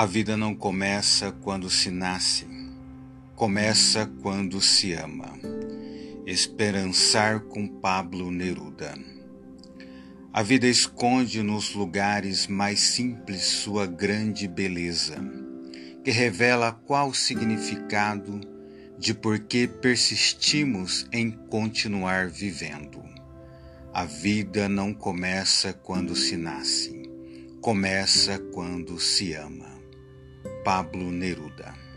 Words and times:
A 0.00 0.06
vida 0.06 0.34
não 0.34 0.54
começa 0.54 1.30
quando 1.30 1.68
se 1.68 1.90
nasce, 1.90 2.46
começa 3.36 4.10
quando 4.22 4.58
se 4.58 4.94
ama. 4.94 5.38
Esperançar 6.26 7.40
com 7.40 7.68
Pablo 7.68 8.30
Neruda. 8.30 8.98
A 10.32 10.42
vida 10.42 10.66
esconde 10.66 11.42
nos 11.42 11.74
lugares 11.74 12.46
mais 12.46 12.80
simples 12.80 13.42
sua 13.42 13.84
grande 13.84 14.48
beleza, 14.48 15.18
que 16.02 16.10
revela 16.10 16.72
qual 16.72 17.10
o 17.10 17.14
significado 17.14 18.40
de 18.98 19.12
por 19.12 19.38
que 19.38 19.68
persistimos 19.68 21.06
em 21.12 21.30
continuar 21.30 22.30
vivendo. 22.30 23.04
A 23.92 24.06
vida 24.06 24.66
não 24.66 24.94
começa 24.94 25.74
quando 25.74 26.16
se 26.16 26.38
nasce, 26.38 27.02
começa 27.60 28.38
quando 28.38 28.98
se 28.98 29.34
ama. 29.34 29.79
Pablo 30.62 31.10
Neruda 31.10 31.89